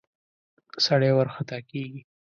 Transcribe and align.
سړی 0.85 1.11
ورخطا 1.17 1.57
کېږي. 1.69 2.01